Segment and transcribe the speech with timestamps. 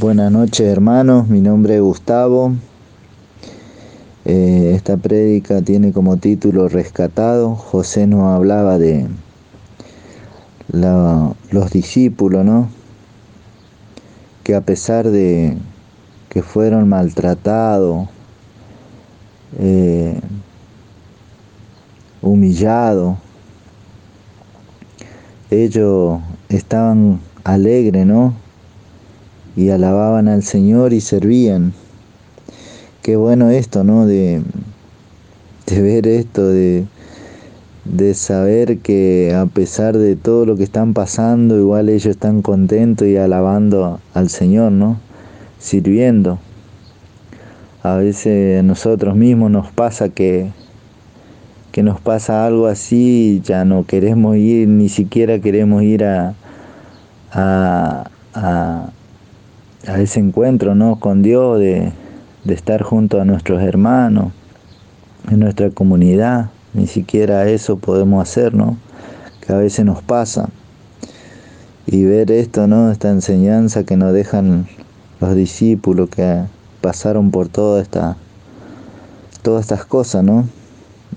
[0.00, 2.54] Buenas noches hermanos, mi nombre es Gustavo.
[4.24, 7.56] Eh, esta prédica tiene como título Rescatado.
[7.56, 9.08] José nos hablaba de
[10.70, 12.68] los discípulos, ¿no?
[14.44, 15.58] Que a pesar de
[16.28, 18.08] que fueron maltratados,
[19.58, 20.20] eh,
[22.22, 23.18] humillados,
[25.50, 28.47] ellos estaban alegres, ¿no?
[29.58, 31.72] Y alababan al Señor y servían.
[33.02, 34.06] Qué bueno esto, ¿no?
[34.06, 34.40] De,
[35.66, 36.86] de ver esto, de,
[37.84, 43.08] de saber que a pesar de todo lo que están pasando, igual ellos están contentos
[43.08, 45.00] y alabando al Señor, ¿no?
[45.58, 46.38] Sirviendo.
[47.82, 50.52] A veces a nosotros mismos nos pasa que,
[51.72, 56.36] que nos pasa algo así, ya no queremos ir, ni siquiera queremos ir a,
[57.32, 58.90] a, a,
[59.96, 61.00] ese encuentro ¿no?
[61.00, 61.92] con Dios, de,
[62.44, 64.32] de estar junto a nuestros hermanos,
[65.30, 68.76] en nuestra comunidad, ni siquiera eso podemos hacer, ¿no?
[69.40, 70.48] Que a veces nos pasa.
[71.86, 72.90] Y ver esto, ¿no?
[72.90, 74.66] Esta enseñanza que nos dejan
[75.20, 76.44] los discípulos que
[76.80, 78.16] pasaron por toda esta,
[79.42, 80.46] todas estas cosas, ¿no?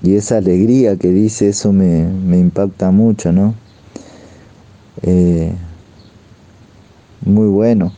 [0.03, 3.53] Y esa alegría que dice, eso me, impacta mucho, ¿no?
[5.03, 5.53] Eh,
[7.23, 7.93] muy bueno.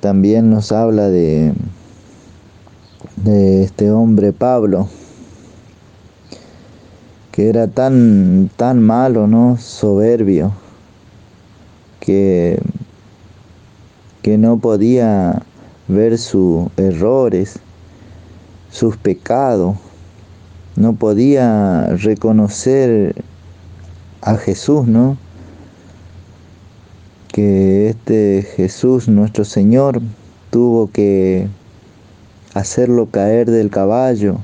[0.00, 1.52] También nos habla de,
[3.16, 4.88] de este hombre Pablo,
[7.32, 9.56] que era tan, tan malo, ¿no?
[9.58, 10.52] Soberbio,
[12.00, 12.60] que,
[14.22, 15.42] que no podía
[15.88, 17.58] ver sus errores,
[18.70, 19.76] sus pecados
[20.78, 23.16] no podía reconocer
[24.20, 25.16] a Jesús, ¿no?
[27.38, 30.02] Que este Jesús, nuestro Señor,
[30.50, 31.46] tuvo que
[32.52, 34.38] hacerlo caer del caballo,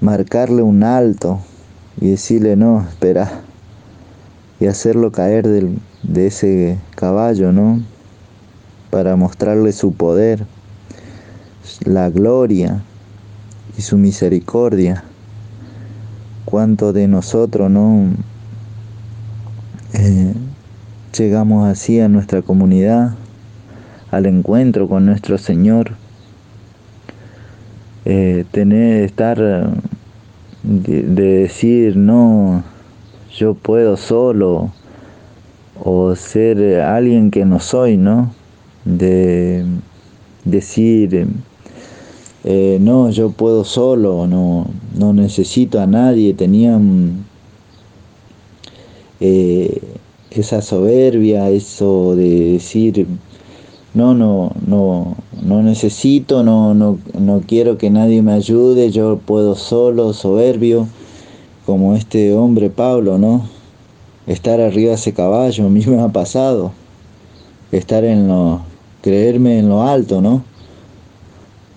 [0.00, 1.40] marcarle un alto
[2.00, 3.40] y decirle, no, espera,
[4.60, 5.48] y hacerlo caer
[6.04, 7.82] de ese caballo, ¿no?
[8.90, 10.46] Para mostrarle su poder,
[11.84, 12.80] la gloria,
[13.76, 15.02] y su misericordia.
[16.44, 18.06] Cuánto de nosotros no
[19.94, 20.32] eh,
[21.18, 23.14] llegamos así a nuestra comunidad,
[24.10, 25.92] al encuentro con nuestro Señor.
[28.04, 29.38] Eh, tener, estar,
[30.62, 32.62] de, decir, no,
[33.36, 34.72] yo puedo solo,
[35.82, 38.32] o ser alguien que no soy, ¿no?
[38.84, 39.64] De
[40.44, 41.26] decir,
[42.44, 47.24] eh, no, yo puedo solo, no, no necesito a nadie, tenían
[49.20, 49.82] eh,
[50.30, 53.06] esa soberbia, eso de decir,
[53.94, 59.54] no, no, no, no necesito, no, no, no quiero que nadie me ayude, yo puedo
[59.54, 60.86] solo, soberbio,
[61.66, 63.48] como este hombre Pablo, ¿no?
[64.26, 66.72] Estar arriba de ese caballo, a mí me ha pasado,
[67.72, 68.62] estar en lo,
[69.02, 70.42] creerme en lo alto, ¿no?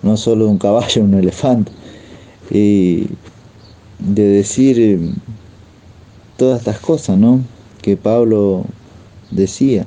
[0.02, 1.70] no solo un caballo, un elefante,
[2.50, 3.06] y
[3.98, 5.14] de decir
[6.36, 7.40] todas estas cosas, ¿no?
[7.82, 8.64] Que Pablo
[9.30, 9.86] decía.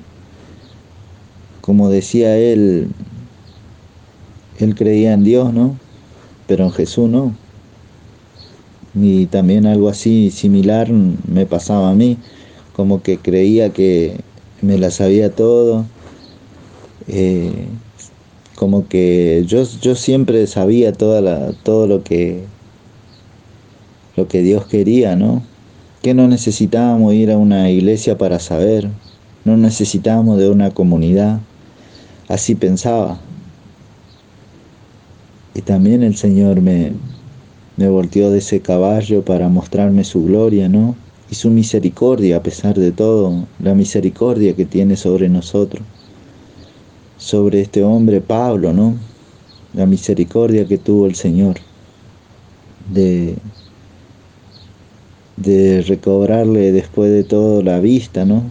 [1.61, 2.89] Como decía él,
[4.59, 5.77] él creía en Dios, ¿no?
[6.47, 7.33] Pero en Jesús no.
[8.93, 12.17] Y también algo así similar me pasaba a mí,
[12.73, 14.21] como que creía que
[14.61, 15.85] me la sabía todo,
[17.07, 17.67] eh,
[18.55, 22.43] como que yo, yo siempre sabía toda la, todo lo que,
[24.15, 25.43] lo que Dios quería, ¿no?
[26.01, 28.89] Que no necesitábamos ir a una iglesia para saber,
[29.43, 31.39] no necesitábamos de una comunidad,
[32.27, 33.19] así pensaba.
[35.53, 36.91] Y también el Señor me,
[37.77, 40.95] me volteó de ese caballo para mostrarme su gloria, ¿no?
[41.31, 45.83] Y su misericordia, a pesar de todo, la misericordia que tiene sobre nosotros
[47.17, 48.95] sobre este hombre Pablo, ¿no?
[49.73, 51.55] La misericordia que tuvo el Señor
[52.93, 53.35] de,
[55.37, 58.43] de recobrarle después de todo la vista, ¿no?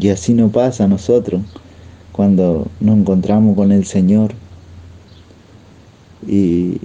[0.00, 1.42] Y así no pasa a nosotros
[2.12, 4.32] cuando nos encontramos con el Señor
[6.26, 6.78] y,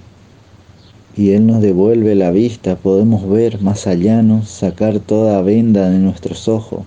[1.15, 4.44] y Él nos devuelve la vista, podemos ver más allá, ¿no?
[4.44, 6.81] Sacar toda venda de nuestros ojos,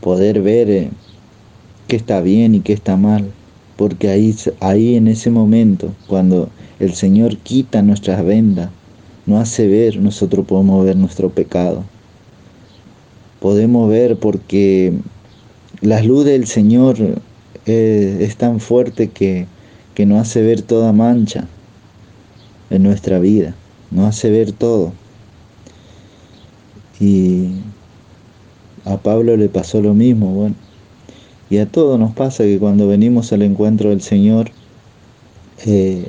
[0.00, 0.70] poder ver.
[0.70, 0.90] Eh,
[1.88, 3.32] qué está bien y qué está mal,
[3.76, 8.70] porque ahí, ahí en ese momento, cuando el Señor quita nuestras vendas,
[9.28, 11.84] nos hace ver, nosotros podemos ver nuestro pecado.
[13.40, 14.94] Podemos ver porque
[15.82, 16.96] la luz del Señor
[17.66, 19.46] eh, es tan fuerte que,
[19.94, 21.46] que nos hace ver toda mancha
[22.70, 23.54] en nuestra vida,
[23.90, 24.94] nos hace ver todo.
[26.98, 27.50] Y
[28.86, 30.54] a Pablo le pasó lo mismo, bueno.
[31.50, 34.50] Y a todos nos pasa que cuando venimos al encuentro del Señor,
[35.66, 36.08] eh,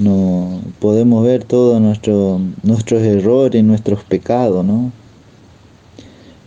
[0.00, 4.90] no podemos ver todos nuestro, nuestros errores, nuestros pecados, ¿no?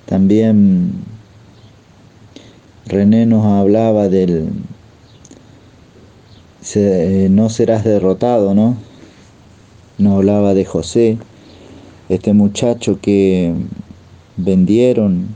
[0.06, 0.92] También
[2.86, 4.50] René nos hablaba del
[6.76, 8.78] eh, no serás derrotado, ¿no?
[9.98, 11.18] Nos hablaba de José,
[12.10, 13.54] este muchacho que
[14.38, 15.28] vendieron,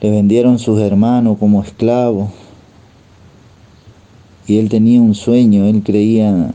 [0.00, 2.30] le vendieron sus hermanos como esclavo.
[4.46, 6.52] Y él tenía un sueño, él creía,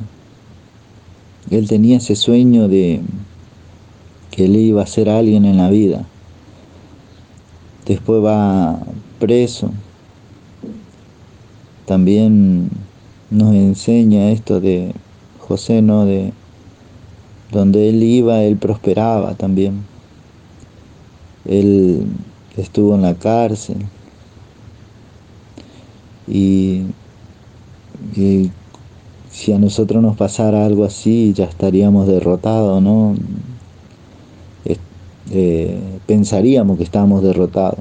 [1.52, 3.02] él tenía ese sueño de
[4.32, 6.06] que él iba a ser alguien en la vida.
[7.86, 8.80] Después va
[9.20, 9.72] preso.
[11.86, 12.70] También
[13.30, 14.94] nos enseña esto de
[15.40, 16.06] José, ¿no?
[16.06, 16.34] De
[17.52, 19.84] donde él iba, él prosperaba también.
[21.46, 22.08] Él
[22.58, 23.78] estuvo en la cárcel
[26.28, 26.82] y,
[29.36, 33.16] si a nosotros nos pasara algo así ya estaríamos derrotados, ¿no?
[35.32, 37.80] Eh, pensaríamos que estábamos derrotados.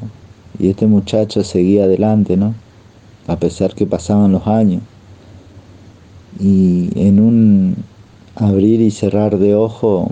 [0.58, 2.54] Y este muchacho seguía adelante, ¿no?
[3.28, 4.82] A pesar que pasaban los años.
[6.40, 7.76] Y en un
[8.34, 10.10] abrir y cerrar de ojo,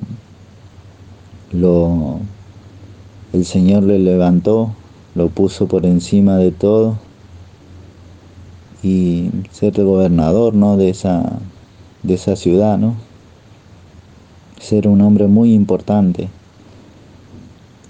[1.50, 2.20] lo,
[3.32, 4.70] el Señor le levantó,
[5.16, 6.98] lo puso por encima de todo
[8.82, 10.76] y ser el gobernador ¿no?
[10.76, 11.38] de, esa,
[12.02, 12.94] de esa ciudad, ¿no?
[14.62, 16.28] ser un hombre muy importante.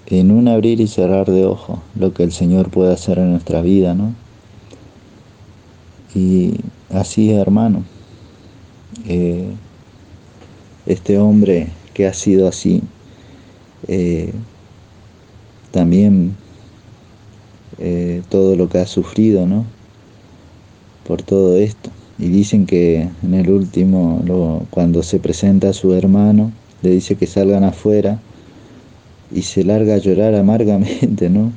[0.07, 3.61] En un abrir y cerrar de ojo, lo que el Señor puede hacer en nuestra
[3.61, 4.13] vida, ¿no?
[6.13, 6.59] Y
[6.91, 7.83] así, hermano,
[9.07, 9.47] eh,
[10.85, 12.81] este hombre que ha sido así,
[13.87, 14.33] eh,
[15.71, 16.35] también
[17.79, 19.65] eh, todo lo que ha sufrido, ¿no?
[21.07, 21.89] Por todo esto.
[22.19, 26.51] Y dicen que en el último, cuando se presenta a su hermano,
[26.81, 28.19] le dice que salgan afuera
[29.31, 31.51] y se larga a llorar amargamente, ¿no?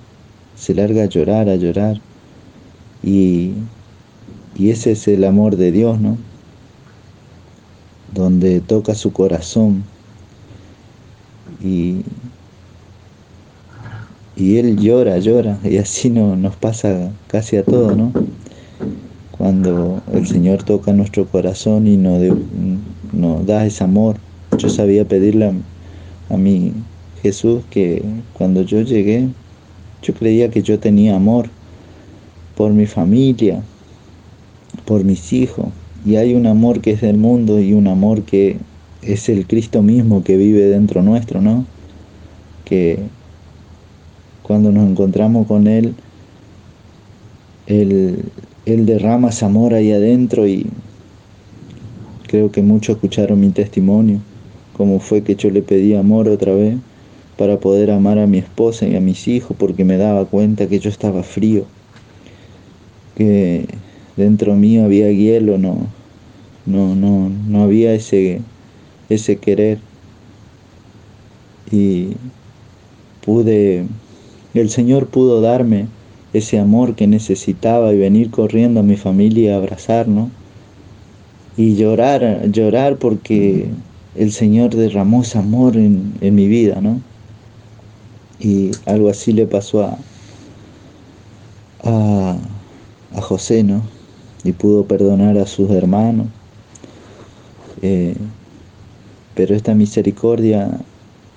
[0.57, 2.01] Se larga a llorar, a llorar.
[3.03, 3.53] Y,
[4.57, 6.17] y ese es el amor de Dios, ¿no?
[8.15, 9.85] Donde toca su corazón
[11.63, 12.03] y,
[14.37, 18.13] y él llora, llora, y así no, nos pasa casi a todos, ¿no?
[19.47, 24.17] Cuando el Señor toca nuestro corazón y nos, da ese amor.
[24.59, 26.73] Yo sabía pedirle a, a mi
[27.23, 28.03] Jesús que
[28.33, 29.29] cuando yo llegué,
[30.03, 31.49] yo creía que yo tenía amor
[32.57, 33.63] por mi familia,
[34.85, 35.67] por mis hijos,
[36.05, 38.57] y hay un amor que es del mundo y un amor que
[39.01, 41.65] es el Cristo mismo que vive dentro nuestro, ¿no?
[42.65, 42.99] Que
[44.43, 45.95] cuando nos encontramos con Él,
[47.69, 48.25] Él,
[48.67, 50.67] derrama ese amor ahí adentro y
[52.27, 54.21] creo que muchos escucharon mi testimonio,
[54.77, 56.77] cómo fue que yo le pedí amor otra vez
[57.39, 60.81] para poder amar a mi esposa y a mis hijos, porque me daba cuenta que
[60.81, 61.65] yo estaba frío,
[63.15, 63.67] que
[64.17, 65.87] dentro mío había hielo, no,
[66.65, 68.41] no, no, no había ese,
[69.09, 69.79] ese querer.
[71.71, 72.13] Y
[73.25, 73.87] pude
[74.55, 75.87] el Señor pudo darme
[76.39, 80.31] ese amor que necesitaba y venir corriendo a mi familia a abrazar, ¿no?
[81.57, 83.69] Y llorar, llorar porque
[84.15, 87.01] el Señor derramó ese amor en, mi vida, ¿no?
[88.39, 89.99] Y algo así le pasó a,
[91.83, 92.37] a,
[93.21, 93.83] José, ¿no?
[94.45, 96.27] Y pudo perdonar a sus hermanos.
[97.83, 98.17] Eh,
[99.35, 100.81] pero esta misericordia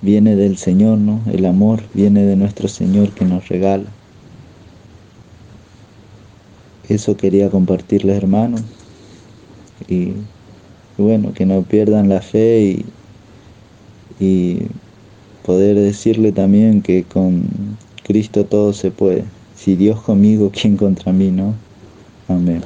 [0.02, 1.20] viene del Señor, ¿no?
[1.32, 3.84] El amor viene de nuestro Señor que nos regala.
[6.90, 8.62] Eso quería compartirles, hermanos.
[9.88, 10.08] Y,
[10.98, 12.84] bueno, que no pierdan la fe
[14.20, 14.58] y, y
[15.46, 17.44] poder decirle también que con
[18.02, 19.22] Cristo todo se puede.
[19.56, 21.54] Si Dios conmigo, ¿quién contra mí, no?
[22.28, 22.60] Amén.